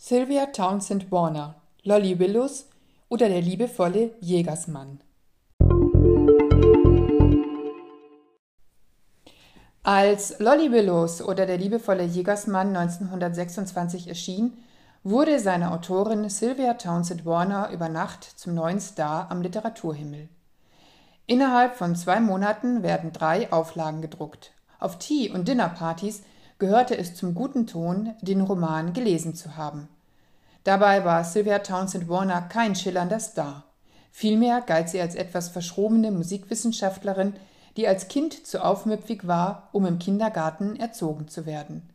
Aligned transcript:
Sylvia 0.00 0.46
Townsend 0.46 1.10
Warner, 1.10 1.56
Lolly 1.82 2.20
Willows 2.20 2.68
oder 3.08 3.28
der 3.28 3.42
liebevolle 3.42 4.12
Jägersmann. 4.20 5.00
Als 9.82 10.38
Lolly 10.38 10.70
Willows 10.70 11.20
oder 11.20 11.46
der 11.46 11.58
liebevolle 11.58 12.04
Jägersmann 12.04 12.76
1926 12.76 14.06
erschien, 14.06 14.56
wurde 15.02 15.40
seine 15.40 15.72
Autorin 15.72 16.28
Sylvia 16.28 16.74
Townsend 16.74 17.26
Warner 17.26 17.70
über 17.72 17.88
Nacht 17.88 18.22
zum 18.22 18.54
neuen 18.54 18.78
Star 18.78 19.32
am 19.32 19.42
Literaturhimmel. 19.42 20.28
Innerhalb 21.26 21.74
von 21.74 21.96
zwei 21.96 22.20
Monaten 22.20 22.84
werden 22.84 23.12
drei 23.12 23.50
Auflagen 23.50 24.00
gedruckt. 24.00 24.52
Auf 24.78 25.00
Tea- 25.00 25.30
und 25.30 25.48
Dinnerpartys 25.48 26.22
gehörte 26.58 26.96
es 26.96 27.14
zum 27.14 27.34
guten 27.34 27.66
Ton, 27.66 28.14
den 28.20 28.40
Roman 28.40 28.92
gelesen 28.92 29.34
zu 29.34 29.56
haben. 29.56 29.88
Dabei 30.64 31.04
war 31.04 31.24
Sylvia 31.24 31.60
Townsend 31.60 32.08
Warner 32.08 32.42
kein 32.42 32.74
schillernder 32.74 33.20
Star. 33.20 33.64
Vielmehr 34.10 34.60
galt 34.60 34.88
sie 34.88 35.00
als 35.00 35.14
etwas 35.14 35.48
verschrobene 35.48 36.10
Musikwissenschaftlerin, 36.10 37.34
die 37.76 37.86
als 37.86 38.08
Kind 38.08 38.46
zu 38.46 38.64
aufmüpfig 38.64 39.26
war, 39.26 39.68
um 39.72 39.86
im 39.86 39.98
Kindergarten 39.98 40.76
erzogen 40.76 41.28
zu 41.28 41.46
werden. 41.46 41.88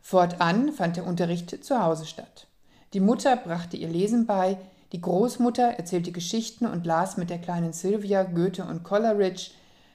Fortan 0.00 0.72
fand 0.72 0.96
der 0.96 1.06
Unterricht 1.06 1.64
zu 1.64 1.82
Hause 1.82 2.06
statt. 2.06 2.46
Die 2.92 3.00
Mutter 3.00 3.36
brachte 3.36 3.76
ihr 3.76 3.88
Lesen 3.88 4.26
bei, 4.26 4.56
die 4.92 5.00
Großmutter 5.00 5.64
erzählte 5.64 6.12
Geschichten 6.12 6.66
und 6.66 6.86
las 6.86 7.16
mit 7.16 7.28
der 7.28 7.38
kleinen 7.38 7.72
Sylvia 7.72 8.22
Goethe 8.22 8.64
und 8.64 8.84
Coleridge, 8.84 9.50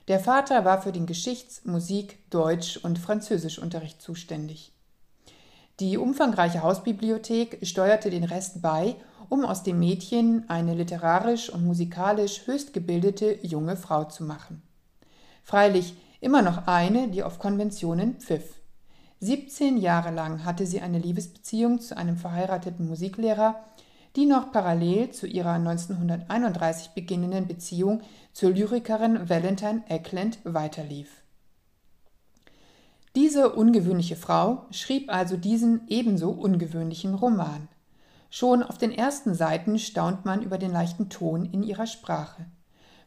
der 0.08 0.20
Vater 0.20 0.66
war 0.66 0.82
für 0.82 0.92
den 0.92 1.06
Geschichts-, 1.06 1.64
Musik-, 1.66 2.30
Deutsch- 2.30 2.78
und 2.78 3.00
Französischunterricht 3.00 4.02
zuständig. 4.02 4.74
Die 5.80 5.98
umfangreiche 5.98 6.62
Hausbibliothek 6.62 7.60
steuerte 7.66 8.10
den 8.10 8.24
Rest 8.24 8.62
bei, 8.62 8.96
um 9.30 9.46
aus 9.46 9.64
dem 9.64 9.80
Mädchen 9.80 10.48
eine 10.50 10.76
literarisch 10.76 11.50
und 11.50 11.66
musikalisch 11.66 12.46
höchst 12.46 12.74
gebildete 12.74 13.40
junge 13.42 13.76
Frau 13.76 14.04
zu 14.04 14.24
machen. 14.24 14.62
Freilich 15.44 15.96
immer 16.22 16.42
noch 16.42 16.68
eine, 16.68 17.08
die 17.08 17.24
auf 17.24 17.40
Konventionen 17.40 18.20
pfiff. 18.20 18.60
17 19.22 19.78
Jahre 19.78 20.12
lang 20.12 20.44
hatte 20.44 20.66
sie 20.66 20.82
eine 20.82 21.00
Liebesbeziehung 21.00 21.80
zu 21.80 21.98
einem 21.98 22.18
verheirateten 22.18 22.88
Musiklehrer, 22.88 23.64
die 24.16 24.26
noch 24.26 24.52
parallel 24.52 25.12
zu 25.12 25.26
ihrer 25.28 25.54
1931 25.54 26.92
beginnenden 26.92 27.48
Beziehung 27.48 28.02
zur 28.32 28.52
Lyrikerin 28.52 29.30
Valentine 29.30 29.84
Eckland 29.90 30.40
weiterlief. 30.44 31.24
Diese 33.16 33.54
ungewöhnliche 33.54 34.16
Frau 34.16 34.66
schrieb 34.72 35.14
also 35.14 35.38
diesen 35.38 35.82
ebenso 35.88 36.32
ungewöhnlichen 36.32 37.14
Roman. 37.14 37.68
Schon 38.32 38.64
auf 38.64 38.80
den 38.80 38.92
ersten 38.92 39.36
Seiten 39.36 39.78
staunt 39.78 40.26
man 40.26 40.42
über 40.42 40.58
den 40.58 40.72
leichten 40.72 41.10
Ton 41.10 41.46
in 41.46 41.62
ihrer 41.62 41.86
Sprache. 41.86 42.46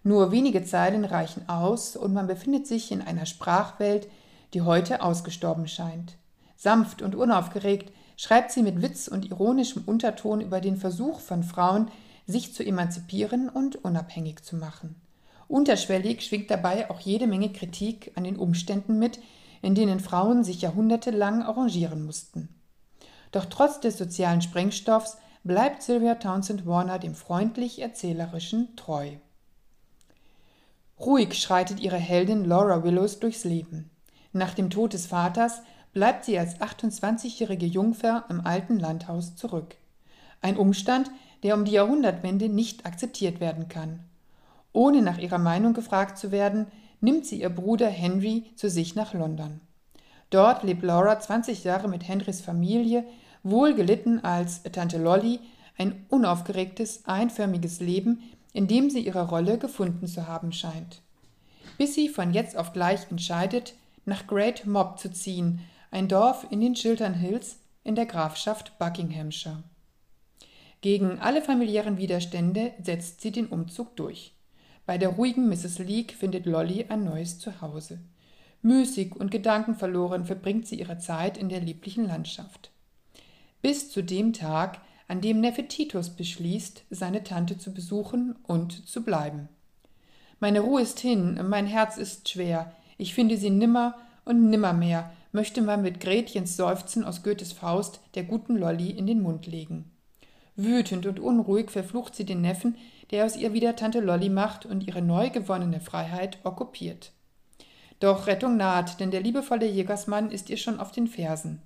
Nur 0.04 0.30
wenige 0.30 0.62
Zeilen 0.62 1.04
reichen 1.04 1.48
aus 1.48 1.96
und 1.96 2.14
man 2.14 2.28
befindet 2.28 2.68
sich 2.68 2.92
in 2.92 3.02
einer 3.02 3.27
Sprachwelt, 3.27 4.06
die 4.54 4.62
heute 4.62 5.02
ausgestorben 5.02 5.66
scheint. 5.66 6.16
Sanft 6.54 7.02
und 7.02 7.16
unaufgeregt 7.16 7.92
schreibt 8.17 8.50
sie 8.50 8.62
mit 8.62 8.83
Witz 8.83 9.09
und 9.09 9.27
ironischem 9.27 9.84
Unterton 9.86 10.41
über 10.41 10.61
den 10.61 10.77
Versuch 10.77 11.20
von 11.20 11.42
Frauen, 11.42 11.91
sich 12.27 12.55
zu 12.55 12.64
emanzipieren 12.64 13.48
und 13.48 13.77
unabhängig 13.84 14.42
zu 14.42 14.56
machen. 14.56 14.97
Unterschwellig 15.48 16.23
schwingt 16.23 16.50
dabei 16.50 16.91
auch 16.91 16.98
jede 17.00 17.27
Menge 17.27 17.53
Kritik 17.53 18.12
an 18.17 18.25
den 18.25 18.36
Umständen 18.36 18.98
mit, 18.98 19.20
in 19.62 19.75
denen 19.75 20.00
Frauen 20.00 20.42
sich 20.42 20.62
jahrhundertelang 20.62 21.42
arrangieren 21.42 22.05
mussten. 22.05 22.48
Doch 23.31 23.45
trotz 23.45 23.81
des 23.81 23.98
sozialen 23.98 24.42
Sprengstoffs 24.42 25.19
bleibt 25.45 25.83
Sylvia 25.83 26.17
Townsend 26.17 26.67
Warner 26.67 26.98
dem 26.98 27.14
freundlich 27.14 27.80
erzählerischen 27.80 28.75
treu. 28.77 29.12
Ruhig 30.98 31.35
schreitet 31.35 31.79
ihre 31.80 31.98
Heldin 31.98 32.45
Laura 32.45 32.83
Willows 32.83 33.20
durchs 33.20 33.45
Leben. 33.45 33.90
Nach 34.33 34.55
dem 34.55 34.70
Tod 34.70 34.92
des 34.92 35.07
Vaters 35.07 35.63
bleibt 35.96 36.27
sie 36.27 36.39
als 36.39 36.61
28-jährige 36.61 37.64
Jungfer 37.64 38.27
im 38.29 38.46
alten 38.46 38.79
Landhaus 38.79 39.34
zurück. 39.34 39.77
Ein 40.42 40.58
Umstand, 40.58 41.11
der 41.42 41.55
um 41.55 41.64
die 41.64 41.73
Jahrhundertwende 41.73 42.51
nicht 42.51 42.84
akzeptiert 42.84 43.40
werden 43.40 43.70
kann. 43.70 44.01
Ohne 44.74 45.01
nach 45.01 45.17
ihrer 45.17 45.39
Meinung 45.39 45.73
gefragt 45.73 46.18
zu 46.18 46.30
werden, 46.30 46.67
nimmt 47.01 47.24
sie 47.24 47.40
ihr 47.40 47.48
Bruder 47.48 47.89
Henry 47.89 48.45
zu 48.57 48.68
sich 48.68 48.95
nach 48.95 49.14
London. 49.14 49.62
Dort 50.29 50.64
lebt 50.64 50.83
Laura 50.83 51.18
20 51.18 51.64
Jahre 51.64 51.89
mit 51.89 52.07
Henrys 52.07 52.42
Familie, 52.42 53.02
wohl 53.42 53.73
gelitten 53.73 54.23
als 54.23 54.64
Tante 54.64 54.98
Lolly, 54.98 55.40
ein 55.78 56.05
unaufgeregtes, 56.11 57.07
einförmiges 57.07 57.80
Leben, 57.80 58.23
in 58.52 58.68
dem 58.68 58.90
sie 58.90 59.01
ihre 59.01 59.30
Rolle 59.30 59.57
gefunden 59.57 60.07
zu 60.08 60.28
haben 60.28 60.52
scheint. 60.52 61.01
Bis 61.78 61.95
sie 61.95 62.11
von 62.11 62.34
jetzt 62.34 62.55
auf 62.55 62.74
gleich 62.74 63.11
entscheidet, 63.11 63.73
nach 64.05 64.27
Great 64.27 64.67
Mob 64.67 64.98
zu 64.98 65.11
ziehen, 65.11 65.63
ein 65.91 66.08
Dorf 66.08 66.47
in 66.51 66.61
den 66.61 66.74
Chiltern 66.74 67.14
Hills 67.14 67.58
in 67.85 67.95
der 67.95 68.07
Grafschaft 68.07 68.79
Buckinghamshire. 68.79 69.63
Gegen 70.80 71.19
alle 71.19 71.42
familiären 71.42 71.98
Widerstände 71.98 72.73
setzt 72.83 73.20
sie 73.20 73.33
den 73.33 73.47
Umzug 73.47 73.96
durch. 73.96 74.35
Bei 74.85 74.98
der 74.98 75.11
ruhigen 75.11 75.48
Mrs. 75.48 75.79
Leake 75.79 76.14
findet 76.14 76.46
Lolly 76.46 76.86
ein 76.89 77.05
neues 77.05 77.39
Zuhause. 77.39 77.98
Müßig 78.63 79.17
und 79.17 79.30
gedankenverloren 79.30 80.25
verbringt 80.25 80.67
sie 80.67 80.79
ihre 80.79 80.98
Zeit 80.98 81.39
in 81.39 81.48
der 81.48 81.61
lieblichen 81.61 82.07
Landschaft. 82.07 82.70
Bis 83.63 83.91
zu 83.91 84.02
dem 84.02 84.33
Tag, 84.33 84.80
an 85.08 85.20
dem 85.20 85.41
Neffe 85.41 85.67
Titus 85.67 86.11
beschließt, 86.11 86.85
seine 86.91 87.23
Tante 87.23 87.58
zu 87.58 87.73
besuchen 87.73 88.36
und 88.42 88.89
zu 88.89 89.02
bleiben. 89.02 89.48
Meine 90.41 90.61
Ruhe 90.61 90.83
ist 90.83 91.01
hin, 91.01 91.41
mein 91.48 91.67
Herz 91.67 91.96
ist 91.96 92.29
schwer, 92.29 92.73
ich 92.98 93.14
finde 93.14 93.36
sie 93.36 93.51
nimmer 93.51 93.96
und 94.25 94.51
nimmermehr, 94.51 95.11
möchte 95.36 95.61
man 95.61 95.83
mit 95.83 96.01
Gretchens 96.01 96.57
Seufzen 96.57 97.05
aus 97.05 97.23
Goethes 97.23 97.52
Faust 97.52 98.01
der 98.14 98.24
guten 98.24 98.57
Lolly 98.57 98.89
in 98.91 99.07
den 99.07 99.20
Mund 99.20 99.47
legen. 99.47 99.92
Wütend 100.57 101.05
und 101.05 101.20
unruhig 101.20 101.70
verflucht 101.70 102.14
sie 102.14 102.24
den 102.24 102.41
Neffen, 102.41 102.79
der 103.11 103.27
aus 103.27 103.36
ihr 103.36 103.52
wieder 103.52 103.77
Tante 103.77 104.01
Lolly 104.01 104.30
macht 104.30 104.64
und 104.64 104.86
ihre 104.89 105.02
neu 105.02 105.29
gewonnene 105.29 105.80
Freiheit 105.80 106.39
okkupiert. 106.42 107.13
Doch 108.01 108.27
Rettung 108.27 108.57
naht, 108.57 108.98
denn 108.98 109.11
der 109.11 109.20
liebevolle 109.20 109.67
Jägersmann 109.67 110.30
ist 110.30 110.48
ihr 110.48 110.57
schon 110.57 110.80
auf 110.80 110.91
den 110.91 111.07
Fersen. 111.07 111.61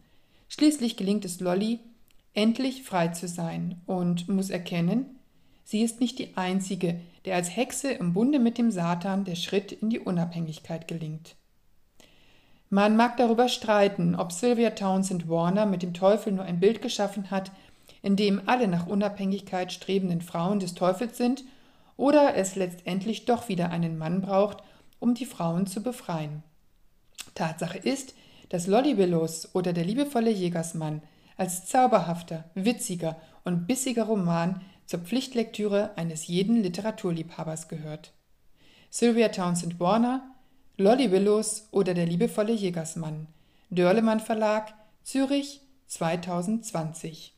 Schließlich 0.49 0.97
gelingt 0.97 1.25
es 1.25 1.39
Lolly, 1.39 1.79
endlich 2.35 2.83
frei 2.83 3.09
zu 3.09 3.29
sein 3.29 3.81
und 3.87 4.29
muss 4.29 4.51
erkennen, 4.51 5.21
sie 5.63 5.83
ist 5.83 6.01
nicht 6.01 6.19
die 6.19 6.37
einzige, 6.37 7.01
der 7.25 7.37
als 7.37 7.55
Hexe 7.55 7.93
im 7.93 8.15
Bunde 8.15 8.41
mit 8.41 8.59
dem 8.59 8.73
Satan 8.73 9.23
der 9.25 9.37
Schritt 9.37 9.71
in 9.71 9.91
die 9.91 10.01
Unabhängigkeit 10.01 10.89
gelingt. 10.89 11.37
Man 12.73 12.97
mag 12.97 13.17
darüber 13.17 13.49
streiten, 13.49 14.15
ob 14.15 14.31
Sylvia 14.31 14.71
Townsend 14.71 15.29
Warner 15.29 15.67
mit 15.67 15.83
dem 15.83 15.93
Teufel 15.93 16.33
nur 16.33 16.45
ein 16.45 16.61
Bild 16.61 16.81
geschaffen 16.81 17.33
hat, 17.33 17.51
in 18.01 18.15
dem 18.15 18.43
alle 18.47 18.69
nach 18.69 18.87
Unabhängigkeit 18.87 19.73
strebenden 19.73 20.21
Frauen 20.21 20.61
des 20.61 20.75
Teufels 20.75 21.19
sind, 21.19 21.43
oder 21.97 22.37
es 22.37 22.55
letztendlich 22.55 23.25
doch 23.25 23.49
wieder 23.49 23.71
einen 23.71 23.99
Mann 23.99 24.21
braucht, 24.23 24.59
um 25.01 25.15
die 25.15 25.27
Frauen 25.27 25.67
zu 25.67 25.83
befreien. 25.83 26.45
Tatsache 27.35 27.79
ist, 27.79 28.15
dass 28.51 28.69
Lolly 28.69 28.97
Willows 28.97 29.53
oder 29.55 29.73
der 29.73 29.85
liebevolle 29.85 30.31
Jägersmann 30.31 31.03
als 31.37 31.67
zauberhafter, 31.67 32.45
witziger 32.55 33.17
und 33.45 33.67
bissiger 33.67 34.05
Roman 34.05 34.61
zur 34.87 35.01
Pflichtlektüre 35.01 35.91
eines 35.97 36.29
jeden 36.29 36.63
Literaturliebhabers 36.63 37.69
gehört. 37.69 38.13
Sylvia 38.91 39.29
Townsend 39.29 39.81
Warner, 39.81 40.23
Lolly 40.81 41.11
Willows 41.11 41.69
oder 41.73 41.93
der 41.93 42.07
liebevolle 42.07 42.55
Jägersmann, 42.55 43.27
Dörlemann 43.69 44.19
Verlag, 44.19 44.73
Zürich 45.03 45.61
2020 45.89 47.35